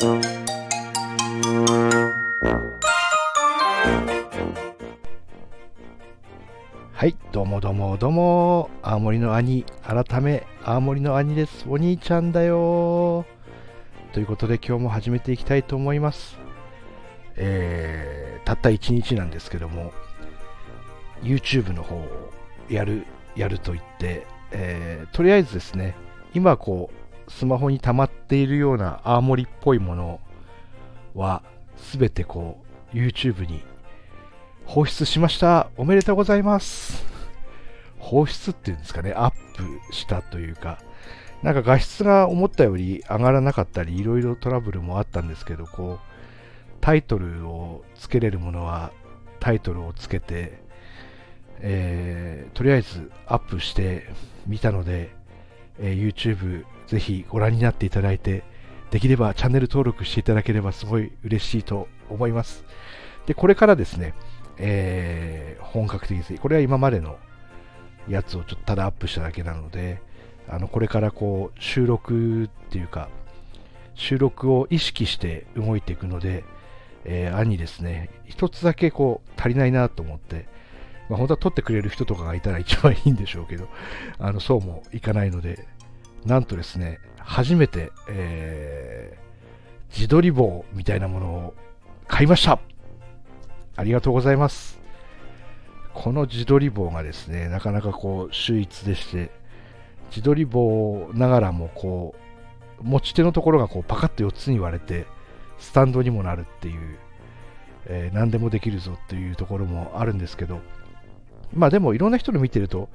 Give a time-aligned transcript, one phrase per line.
[0.00, 0.06] は
[7.02, 11.64] い、どうもどうもどうも、青森の兄、改め、青森の兄です。
[11.68, 13.26] お兄ちゃんだよ
[14.12, 16.38] ということで今日も始めていきたいと思います。
[17.34, 19.92] えー、たった1日なんですけども、
[21.24, 22.30] YouTube の方を
[22.70, 23.04] やる、
[23.34, 25.96] やると言って、えー、とりあえずですね、
[26.34, 30.20] 今こう、スマホに溜まっているような青森っぽいもの
[31.14, 31.42] は、
[31.76, 32.62] すべてこ
[32.92, 33.62] う、YouTube に
[34.64, 35.70] 放出しました。
[35.76, 37.04] おめでとうございます。
[37.98, 40.78] 放出っていうんですかね、アップしたというか、
[41.42, 46.08] なんか画質が思ったより上がらなかったり、いろいろトラブルもあったんですけど、こう、
[46.80, 48.92] タイトルをつけれるものは
[49.40, 50.60] タイトルをつけて、
[51.60, 54.08] えー、とりあえずアップして
[54.46, 55.10] みたので、
[55.80, 58.44] えー、YouTube ぜひご覧になっていただいて、
[58.90, 62.64] できればチャンネル登録していただければすごい嬉しいと思います。
[63.26, 64.14] で、これからですね、
[64.56, 67.18] えー、本格的に、これは今までの
[68.08, 70.00] やつをちょっとただアップしただけなので、
[70.48, 73.10] あのこれからこう収録っていうか、
[73.94, 76.44] 収録を意識して動いていくので、
[77.04, 80.46] えー、兄ですね、一つだけこう足りないなと思って、
[81.08, 83.68] まあ、本当は撮ってくれる人とかがいたら一番いいんでしょうけど、
[84.18, 85.66] あのそうもいかないので、
[86.24, 91.54] なんとですね、初めて、えー、自撮り棒みたいなものを
[92.06, 92.58] 買いました
[93.76, 94.80] ありがとうございます。
[95.94, 99.30] この自撮り棒がですね、なかなかこう、秀逸でして、
[100.10, 102.14] 自撮り棒ながらもこ
[102.80, 105.06] う、持ち手のところがこうパカッと4つに割れて、
[105.58, 106.98] スタンドにもなるっていう、
[107.86, 110.60] えー、何でもできるぞっていうところもあるんですけど、
[111.52, 112.88] まあでもいろんな人の見てると、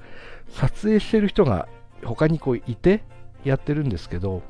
[0.50, 1.68] 撮影してる人が
[2.04, 3.04] 他にこういて
[3.44, 4.42] やってるんですけど、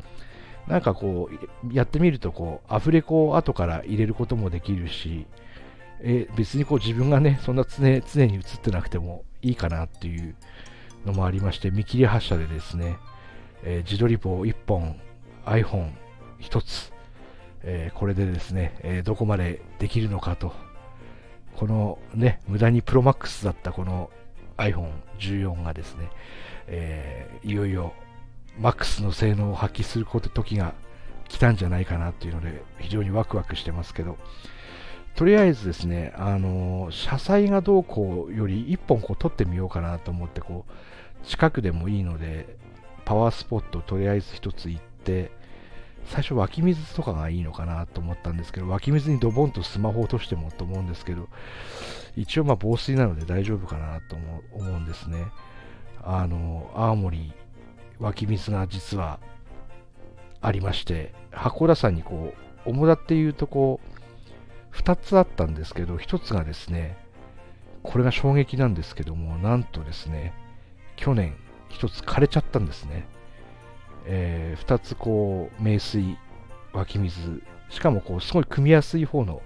[0.68, 5.26] なんかこう、やってみるとこう、アフレコを後から入れることもできるし、
[6.02, 10.36] え別にこう自分がね、そんな常常に映ってなくてもいいかなっていう
[11.06, 12.98] のもありまして、見切り発車でですね、
[13.64, 15.00] えー、自撮り棒1本、
[15.46, 16.94] iPhone1 つ、
[17.64, 20.54] えー、これでですね、えー、どこまでできるのかと、
[21.58, 24.10] このね、無駄にプロマックスだったこの
[24.58, 26.10] iPhone14 がですね、
[26.68, 27.94] えいよいよ
[28.60, 30.74] マックスの性能を発揮する時が
[31.28, 34.18] 来たんじゃないかなっていうので、非常にワクワクしてますけど、
[35.16, 42.58] とりあえずですね、あの車載がどうこうより1本こう取ってみようかなと思って、こう、近くでもいいので、
[43.06, 45.32] パワースポットとりあえず1つ行って、
[46.06, 51.28] 最初湧き水とかがいいのかなと思ったんですけど、湧き水にドボンとスマホ落としてもと思うんですけど、
[52.16, 54.16] 一応まあ防水なので大丈夫かなと
[54.54, 55.28] 思うんですね。
[56.04, 57.34] あの、青森
[58.00, 59.20] 湧き水が実は
[60.42, 62.34] ありまして、函館山にこ
[62.66, 66.98] う、主だっていうとこう、2つあったんですけど、1つがですね、
[67.82, 70.34] これが衝撃なんですけども、なんとですね、
[70.96, 71.36] 去年
[71.70, 73.06] 1つ枯れちゃったんですね。
[74.06, 76.18] えー、2つこう、名水、
[76.74, 79.42] 湧き水、しかもこう、すごい組みやすい方の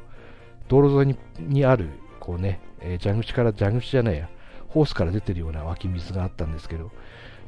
[0.68, 4.30] 道路沿いにある、こうね、えー、蛇口から、蛇口じゃないや、
[4.70, 6.92] ホースから出てるような湧き水があったんですけど、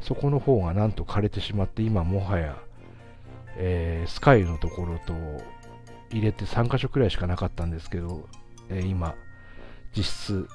[0.02, 2.58] そこの方がなんと枯れてしまって、今もはや、
[3.58, 5.14] えー、スカイのところと、
[6.12, 8.28] 入れて3箇所くらいしかなかったんですけど、
[8.70, 9.16] えー、今、
[9.96, 10.48] 実質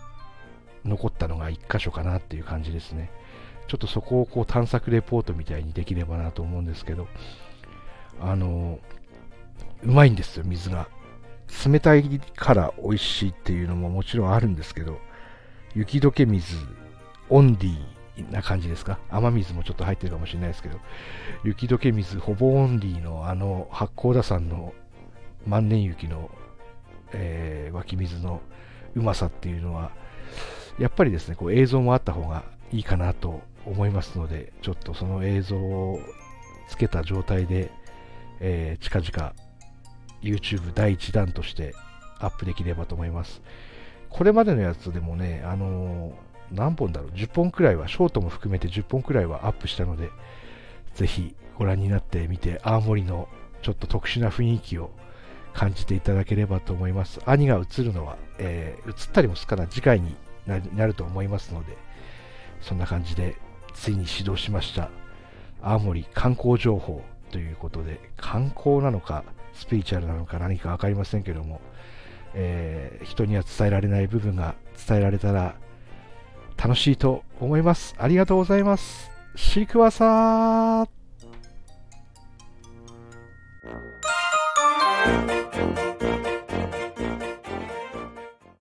[0.85, 3.11] 残ったのが1箇所かなっていう感じですね。
[3.67, 7.09] ちょっとそこをこう探索レポートみたいにできればなと思うんですけど、
[8.21, 8.79] あの
[9.83, 10.89] うまいんですよ、水が。
[11.67, 14.99] 冷たいから美味しいっていうのももちろんあるんですけど、
[15.75, 16.57] 雪解け水、
[17.29, 18.99] オンディな感じですか？
[19.11, 20.79] 雨水もちょっと入ってるかもしれないですけど、
[21.43, 24.73] 雪解け水、ほぼオンリーのあの八甲田山の
[25.47, 26.31] 万年雪の、
[27.13, 28.41] えー、湧き水の
[28.95, 29.91] うまさっていうのは、
[30.79, 35.99] やっぱりですね、こう映像もあった方がいいかなと思いますので、ちょっとその映像を
[36.69, 37.71] つけた状態で、
[38.41, 39.35] えー、近々
[40.23, 41.75] YouTube 第1弾として
[42.19, 43.43] アップできればと思います。
[44.11, 46.13] これまでのやつでもね、あのー、
[46.53, 50.11] 何本だろう、10本くらいは、ショートも含めて10本くらいはアップしたので、
[50.95, 53.29] ぜひご覧になってみて、青森の
[53.63, 54.91] ちょっと特殊な雰囲気を
[55.53, 57.21] 感じていただければと思います。
[57.27, 60.15] 兄が映るのは、えー、映ったりもすかな次回に
[60.47, 61.77] なると思いますので、
[62.61, 63.37] そんな感じで、
[63.75, 64.91] ついに始動しました。
[65.61, 71.61] 青森観光情報ということで、観光なのか、スピリチュアルなのか何か分かりませんけども、
[72.35, 74.55] えー、人には伝えられない部分が
[74.89, 75.55] 伝えられたら
[76.57, 77.95] 楽しいと思います。
[77.99, 79.11] ありがとうございます。
[79.37, 85.44] シークワーサー